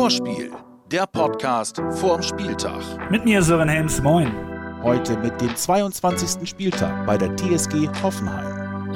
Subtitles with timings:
[0.00, 0.50] Vorspiel,
[0.90, 2.80] der Podcast vorm Spieltag.
[3.10, 4.32] Mit mir Sören Helms, moin.
[4.82, 6.48] Heute mit dem 22.
[6.48, 8.90] Spieltag bei der TSG Hoffenheim.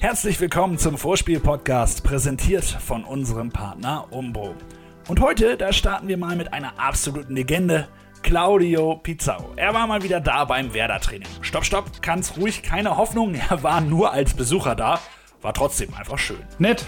[0.00, 4.54] Herzlich willkommen zum Vorspiel-Podcast, präsentiert von unserem Partner Umbro.
[5.06, 7.88] Und heute, da starten wir mal mit einer absoluten Legende,
[8.22, 9.52] Claudio Pizarro.
[9.56, 11.28] Er war mal wieder da beim Werder-Training.
[11.42, 14.98] Stopp, stopp, ganz ruhig, keine Hoffnung, er war nur als Besucher da,
[15.42, 16.40] war trotzdem einfach schön.
[16.58, 16.86] Nett.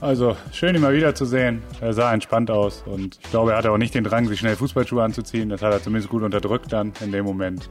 [0.00, 1.60] Also schön, ihn mal wiederzusehen.
[1.80, 4.54] Er sah entspannt aus und ich glaube, er hatte auch nicht den Drang, sich schnell
[4.54, 5.48] Fußballschuhe anzuziehen.
[5.48, 7.68] Das hat er zumindest gut unterdrückt dann in dem Moment.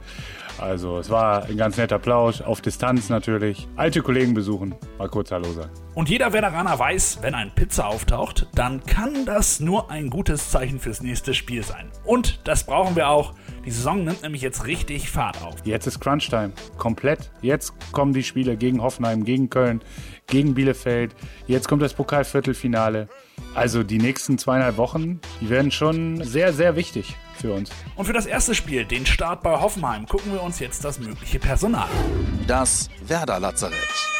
[0.58, 3.66] Also es war ein ganz netter Plausch, auf Distanz natürlich.
[3.76, 5.70] Alte Kollegen besuchen, mal kurz Hallo sagen.
[5.94, 10.80] Und jeder Werderaner weiß, wenn ein Pizza auftaucht, dann kann das nur ein gutes Zeichen
[10.80, 11.90] fürs nächste Spiel sein.
[12.04, 13.34] Und das brauchen wir auch.
[13.68, 15.56] Die Saison nimmt nämlich jetzt richtig Fahrt auf.
[15.64, 17.30] Jetzt ist Crunch-Time, komplett.
[17.42, 19.82] Jetzt kommen die Spiele gegen Hoffenheim, gegen Köln,
[20.26, 21.14] gegen Bielefeld.
[21.46, 23.10] Jetzt kommt das Pokalviertelfinale.
[23.54, 27.68] Also die nächsten zweieinhalb Wochen, die werden schon sehr, sehr wichtig für uns.
[27.94, 31.38] Und für das erste Spiel, den Start bei Hoffenheim, gucken wir uns jetzt das mögliche
[31.38, 32.44] Personal an.
[32.46, 34.17] Das Werder-Lazarett.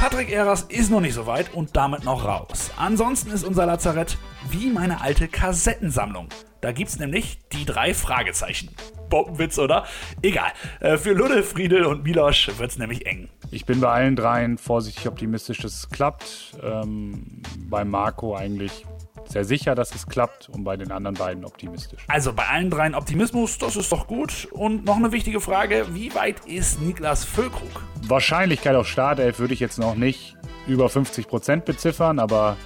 [0.00, 2.70] Patrick Eras ist noch nicht so weit und damit noch raus.
[2.78, 4.16] Ansonsten ist unser Lazarett
[4.48, 6.30] wie meine alte Kassettensammlung.
[6.62, 8.70] Da gibt's nämlich die drei Fragezeichen.
[9.10, 9.84] Bombenwitz, oder?
[10.22, 10.52] Egal.
[10.80, 13.28] Äh, für Ludde, Friedel und Milosch wird's nämlich eng.
[13.50, 16.56] Ich bin bei allen dreien vorsichtig optimistisch, dass es klappt.
[16.62, 18.86] Ähm, bei Marco eigentlich
[19.30, 22.04] sehr sicher, dass es klappt und bei den anderen beiden optimistisch.
[22.08, 24.48] Also bei allen dreien Optimismus, das ist doch gut.
[24.50, 27.84] Und noch eine wichtige Frage, wie weit ist Niklas Füllkrug?
[28.06, 30.36] Wahrscheinlichkeit auf Startelf würde ich jetzt noch nicht
[30.66, 32.56] über 50 Prozent beziffern, aber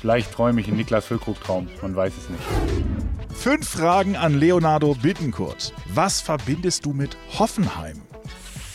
[0.00, 2.42] vielleicht träume ich in Niklas Füllkrug Traum, man weiß es nicht.
[3.34, 5.72] Fünf Fragen an Leonardo Bittenkurt.
[5.94, 8.02] Was verbindest du mit Hoffenheim?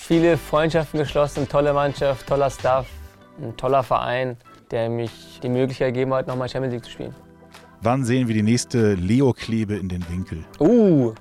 [0.08, 2.86] Viele Freundschaften geschlossen, tolle Mannschaft, toller Staff,
[3.42, 4.38] ein toller Verein,
[4.72, 7.16] der mich die Möglichkeit gegeben hat, nochmal Champions League zu spielen.
[7.82, 10.46] Wann sehen wir die nächste Leo-Klebe in den Winkel?
[10.60, 11.14] Uh,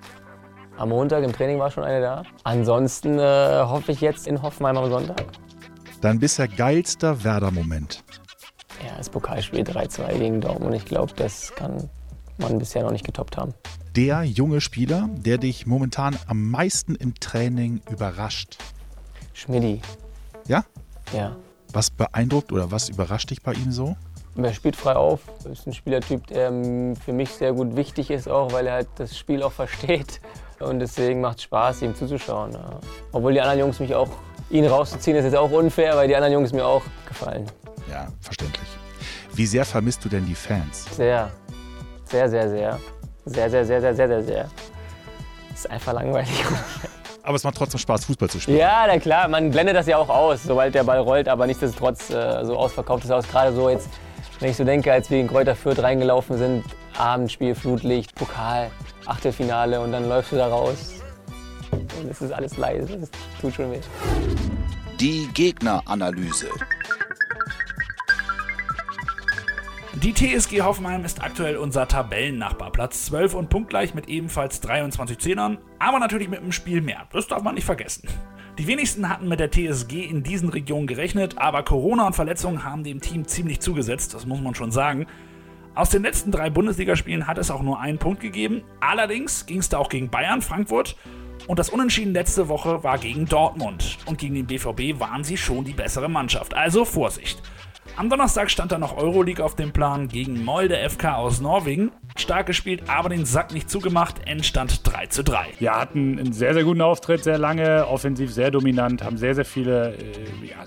[0.76, 2.22] am Montag im Training war schon eine da.
[2.44, 5.24] Ansonsten äh, hoffe ich jetzt in Hoffenheim am Sonntag.
[6.00, 8.02] Dein bisher geilster Werder-Moment.
[8.84, 10.74] Ja, das Pokalspiel 3-2 gegen Dortmund.
[10.74, 11.88] Ich glaube, das kann
[12.38, 13.54] man bisher noch nicht getoppt haben.
[13.94, 18.56] Der junge Spieler, der dich momentan am meisten im Training überrascht.
[19.34, 19.80] Schmidti,
[20.48, 20.64] Ja?
[21.12, 21.36] ja.
[21.72, 23.96] Was beeindruckt oder was überrascht dich bei ihm so?
[24.36, 25.20] Er spielt frei auf.
[25.50, 28.88] Ist ein Spielertyp, der ähm, für mich sehr gut wichtig ist, auch weil er halt
[28.96, 30.20] das Spiel auch versteht.
[30.58, 32.52] Und deswegen macht es Spaß, ihm zuzuschauen.
[32.52, 32.78] Ja.
[33.12, 34.08] Obwohl die anderen Jungs mich auch,
[34.50, 37.46] ihn rauszuziehen, ist jetzt auch unfair, weil die anderen Jungs mir auch gefallen.
[37.90, 38.68] Ja, verständlich.
[39.34, 40.86] Wie sehr vermisst du denn die Fans?
[40.94, 41.30] Sehr,
[42.04, 42.78] sehr, sehr, sehr.
[43.24, 44.50] Sehr, sehr, sehr, sehr, sehr, sehr, sehr.
[45.52, 46.44] Ist einfach langweilig.
[47.22, 48.58] Aber es macht trotzdem Spaß, Fußball zu spielen.
[48.58, 52.10] Ja, na klar, man blendet das ja auch aus, sobald der Ball rollt, aber nichtsdestotrotz
[52.10, 53.28] äh, so ausverkauft ist aus.
[53.28, 53.88] Gerade so jetzt,
[54.40, 56.64] wenn ich so denke, als wir in Kräuter Fürth reingelaufen sind,
[56.98, 58.70] Abendspiel, Flutlicht, Pokal,
[59.06, 60.94] Achtelfinale und dann läufst du da raus.
[61.70, 63.80] Und es ist alles leise, das tut schon weh.
[64.98, 66.48] Die Gegneranalyse.
[70.00, 72.72] Die TSG Hoffenheim ist aktuell unser Tabellennachbar.
[72.72, 77.06] Platz 12 und punktgleich mit ebenfalls 23 Zehnern, aber natürlich mit einem Spiel mehr.
[77.12, 78.08] Das darf man nicht vergessen.
[78.58, 82.84] Die wenigsten hatten mit der TSG in diesen Regionen gerechnet, aber Corona und Verletzungen haben
[82.84, 85.06] dem Team ziemlich zugesetzt, das muss man schon sagen.
[85.74, 88.62] Aus den letzten drei Bundesligaspielen hat es auch nur einen Punkt gegeben.
[88.80, 90.96] Allerdings ging es da auch gegen Bayern, Frankfurt
[91.48, 93.98] und das Unentschieden letzte Woche war gegen Dortmund.
[94.06, 96.54] Und gegen den BVB waren sie schon die bessere Mannschaft.
[96.54, 97.42] Also Vorsicht.
[97.96, 101.92] Am Donnerstag stand dann noch Euroleague auf dem Plan gegen Molde FK aus Norwegen.
[102.16, 104.26] Stark gespielt, aber den Sack nicht zugemacht.
[104.26, 105.48] Endstand 3 zu 3.
[105.60, 109.44] Ja, hatten einen sehr, sehr guten Auftritt, sehr lange, offensiv sehr dominant, haben sehr, sehr
[109.44, 109.98] viele äh,
[110.42, 110.64] ja,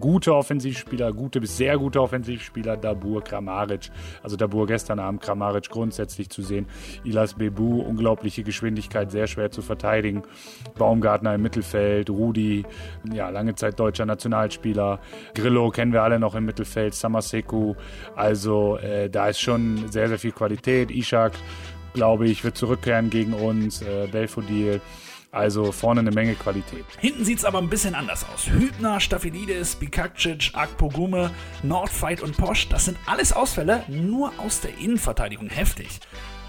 [0.00, 3.90] gute Offensivspieler, gute bis sehr gute Offensivspieler, Dabur, Kramaric,
[4.22, 6.66] also Dabur gestern Abend, Kramaric grundsätzlich zu sehen,
[7.04, 10.22] Ilas Bebu, unglaubliche Geschwindigkeit, sehr schwer zu verteidigen,
[10.76, 12.64] Baumgartner im Mittelfeld, Rudi,
[13.12, 15.00] ja, lange Zeit deutscher Nationalspieler,
[15.34, 17.74] Grillo kennen wir alle noch im Mittelfeld, Samaseku,
[18.16, 21.32] also äh, da ist schon sehr, sehr viel Qualität, Ishak,
[21.92, 24.80] glaube ich, wird zurückkehren gegen uns, äh, Belfodil.
[25.32, 26.84] Also vorne eine Menge Qualität.
[26.98, 28.50] Hinten sieht's aber ein bisschen anders aus.
[28.50, 31.30] Hübner, Staphylides, Bikakcic, Akpogume,
[31.62, 36.00] Nordfight und Posch, das sind alles Ausfälle, nur aus der Innenverteidigung heftig.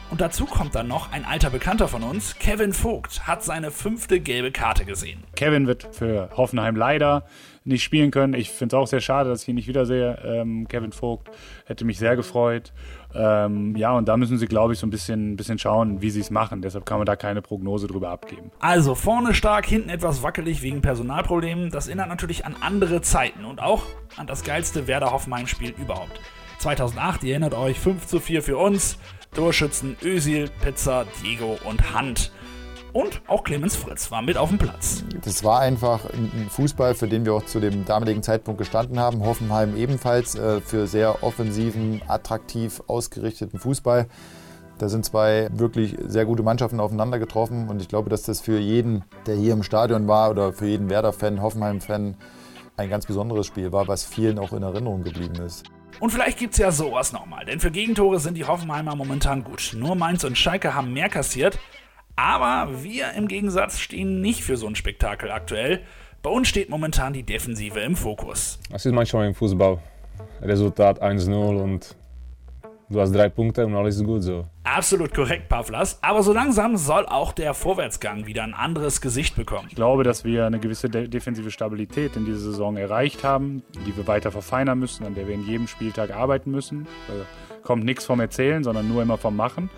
[0.09, 4.19] Und dazu kommt dann noch ein alter Bekannter von uns, Kevin Vogt, hat seine fünfte
[4.19, 5.23] gelbe Karte gesehen.
[5.37, 7.25] Kevin wird für Hoffenheim leider
[7.63, 8.33] nicht spielen können.
[8.33, 10.17] Ich finde es auch sehr schade, dass ich ihn nicht wiedersehe.
[10.25, 11.29] Ähm, Kevin Vogt
[11.65, 12.73] hätte mich sehr gefreut.
[13.13, 16.21] Ähm, ja, und da müssen sie, glaube ich, so ein bisschen, bisschen schauen, wie sie
[16.21, 16.61] es machen.
[16.61, 18.51] Deshalb kann man da keine Prognose drüber abgeben.
[18.59, 21.71] Also vorne stark, hinten etwas wackelig wegen Personalproblemen.
[21.71, 23.83] Das erinnert natürlich an andere Zeiten und auch
[24.17, 26.19] an das geilste Werder-Hoffenheim-Spiel überhaupt.
[26.59, 28.97] 2008, ihr erinnert euch, 5 zu 4 für uns.
[29.33, 32.31] Torschützen Ösil, Pizza, Diego und Hand.
[32.93, 35.03] Und auch Clemens Fritz war mit auf dem Platz.
[35.23, 39.23] Das war einfach ein Fußball, für den wir auch zu dem damaligen Zeitpunkt gestanden haben.
[39.25, 44.07] Hoffenheim ebenfalls äh, für sehr offensiven, attraktiv ausgerichteten Fußball.
[44.77, 48.57] Da sind zwei wirklich sehr gute Mannschaften aufeinander getroffen und ich glaube, dass das für
[48.57, 52.17] jeden, der hier im Stadion war oder für jeden Werder-Fan, Hoffenheim-Fan
[52.77, 55.65] ein ganz besonderes Spiel war, was vielen auch in Erinnerung geblieben ist.
[55.99, 59.75] Und vielleicht gibt es ja sowas nochmal, denn für Gegentore sind die Hoffenheimer momentan gut.
[59.77, 61.59] Nur Mainz und Schalke haben mehr kassiert,
[62.21, 65.79] aber wir im Gegensatz stehen nicht für so ein Spektakel aktuell.
[66.21, 68.59] Bei uns steht momentan die Defensive im Fokus.
[68.71, 69.79] Es ist manchmal im Fußball.
[70.43, 71.95] Resultat 1-0 und
[72.89, 74.45] du hast drei Punkte und alles ist gut so.
[74.63, 75.97] Absolut korrekt, Pavlas.
[76.03, 79.67] Aber so langsam soll auch der Vorwärtsgang wieder ein anderes Gesicht bekommen.
[79.69, 83.97] Ich glaube, dass wir eine gewisse de defensive Stabilität in dieser Saison erreicht haben, die
[83.97, 86.87] wir weiter verfeinern müssen, an der wir in jedem Spieltag arbeiten müssen.
[87.09, 87.25] Also
[87.63, 89.69] kommt nichts vom Erzählen, sondern nur immer vom Machen.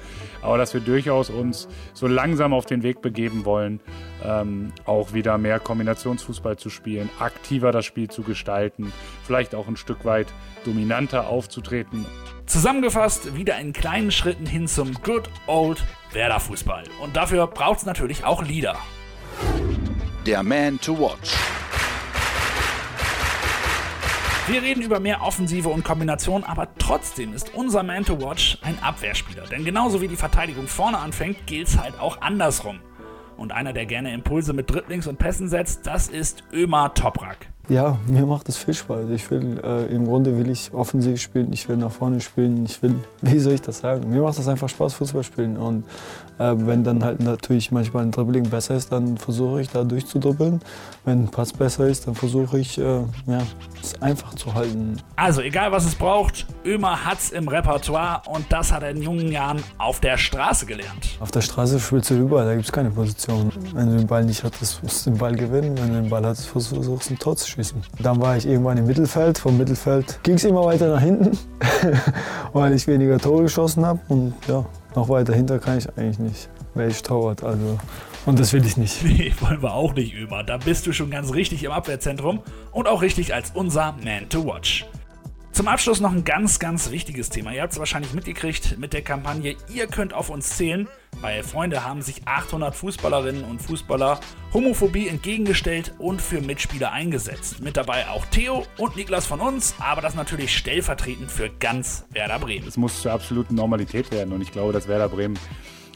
[0.42, 3.80] Aber dass wir durchaus uns so langsam auf den Weg begeben wollen,
[4.24, 8.92] ähm, auch wieder mehr Kombinationsfußball zu spielen, aktiver das Spiel zu gestalten,
[9.24, 10.28] vielleicht auch ein Stück weit
[10.66, 12.06] dominanter aufzutreten.
[12.46, 15.84] Zusammengefasst wieder in kleinen Schritten hin zum Good Old
[16.14, 16.84] Werder Fußball.
[17.00, 18.76] Und dafür braucht es natürlich auch Lieder.
[20.26, 21.36] Der Man to Watch.
[24.48, 28.82] Wir reden über mehr Offensive und Kombination, aber trotzdem ist unser Man to Watch ein
[28.82, 29.44] Abwehrspieler.
[29.44, 32.80] Denn genauso wie die Verteidigung vorne anfängt, gilt es halt auch andersrum.
[33.38, 37.53] Und einer, der gerne Impulse mit Dribblings und Pässen setzt, das ist Ömer Toprak.
[37.70, 39.10] Ja, mir macht es viel Spaß.
[39.12, 42.84] Ich will, äh, im Grunde will ich offensiv spielen, ich will nach vorne spielen, ich
[42.84, 44.10] will, wie soll ich das sagen?
[44.10, 45.56] Mir macht es einfach Spaß, Fußball spielen.
[45.56, 45.86] Und
[46.40, 50.60] äh, wenn dann halt natürlich manchmal ein Dribbling besser ist, dann versuche ich da durchzudribbeln.
[51.06, 52.82] Wenn ein Pass besser ist, dann versuche ich, äh,
[53.28, 53.42] ja,
[53.82, 54.98] es einfach zu halten.
[55.16, 59.32] Also egal was es braucht, Ömer hat's im Repertoire und das hat er in jungen
[59.32, 61.18] Jahren auf der Straße gelernt.
[61.22, 63.54] Auf der Straße spielst du überall, da gibt es keine Position.
[63.74, 65.78] Wenn du den Ball nicht hattest, musst du den Ball gewinnen.
[65.78, 67.82] Wenn du den Ball hattest, versuchst du ein Tor zu schießen.
[68.00, 69.38] Dann war ich irgendwann im Mittelfeld.
[69.38, 71.38] Vom Mittelfeld ging es immer weiter nach hinten,
[72.54, 74.00] weil ich weniger Tore geschossen habe.
[74.10, 74.66] Und ja,
[74.96, 76.50] noch weiter hinter kann ich eigentlich nicht.
[76.76, 77.78] Wäre ich Torwart, also.
[78.26, 79.04] Und das will ich nicht.
[79.04, 80.44] Nee, wollen wir auch nicht über.
[80.44, 82.40] Da bist du schon ganz richtig im Abwehrzentrum
[82.72, 84.86] und auch richtig als unser Man to Watch.
[85.54, 87.54] Zum Abschluss noch ein ganz, ganz wichtiges Thema.
[87.54, 90.88] Ihr habt es wahrscheinlich mitgekriegt mit der Kampagne Ihr könnt auf uns zählen.
[91.22, 94.20] Bei Freunde haben sich 800 Fußballerinnen und Fußballer
[94.52, 97.62] Homophobie entgegengestellt und für Mitspieler eingesetzt.
[97.62, 102.40] Mit dabei auch Theo und Niklas von uns, aber das natürlich stellvertretend für ganz Werder
[102.40, 102.68] Bremen.
[102.68, 105.38] Es muss zur absoluten Normalität werden und ich glaube, dass Werder Bremen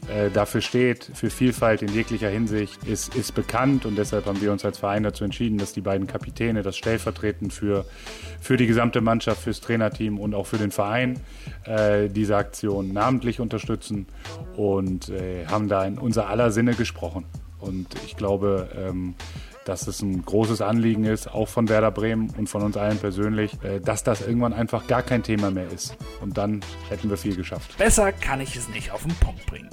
[0.06, 4.52] äh, dafür steht, für Vielfalt in jeglicher Hinsicht, ist, ist bekannt und deshalb haben wir
[4.52, 7.84] uns als Verein dazu entschieden, dass die beiden Kapitäne das stellvertretend für,
[8.40, 11.20] für die gesamte Mannschaft, fürs Trainerteam und auch für den Verein
[11.64, 14.06] äh, diese Aktion namentlich unterstützen
[14.56, 17.24] und äh, haben da in unser aller Sinne gesprochen.
[17.58, 19.14] Und ich glaube, ähm,
[19.68, 23.52] dass es ein großes Anliegen ist, auch von Werder Bremen und von uns allen persönlich,
[23.62, 25.94] äh, dass das irgendwann einfach gar kein Thema mehr ist.
[26.22, 27.76] Und dann hätten wir viel geschafft.
[27.76, 29.68] Besser kann ich es nicht auf den Punkt bringen.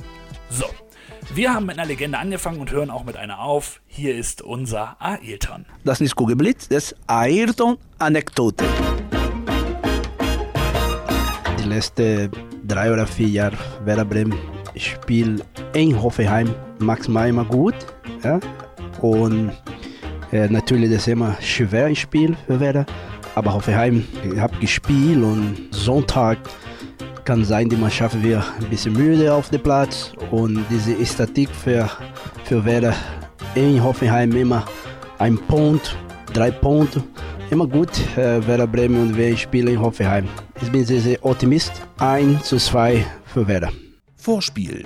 [0.49, 0.65] So,
[1.33, 3.79] wir haben mit einer Legende angefangen und hören auch mit einer auf.
[3.87, 5.65] Hier ist unser Ayrton.
[5.85, 8.65] Das ist nicht Kugelblitz, das ist Ayrton-Anekdote.
[11.57, 12.31] Die letzten
[12.67, 14.37] drei oder vier Jahre Werder Bremen
[14.75, 17.75] spielt in Hoffenheim maximal immer gut.
[18.23, 18.41] Ja?
[19.01, 19.51] Und
[20.31, 22.85] äh, natürlich das immer schwer ein Spiel für Werder.
[23.35, 24.05] Aber Hoffenheim
[24.39, 26.37] hat gespielt und Sonntag
[27.25, 31.89] kann sein, die Mannschaft wird ein bisschen müde auf dem Platz und diese Statik für,
[32.43, 32.93] für Werder
[33.55, 34.63] in Hoffenheim immer
[35.17, 35.97] ein Punkt,
[36.33, 37.03] drei Punkte,
[37.49, 40.27] immer gut, äh, Werder Bremen und wir spielen in Hoffenheim.
[40.61, 43.71] Ich bin sehr, sehr Optimist, 1 zu 2 für Werder.
[44.15, 44.85] Vorspiel,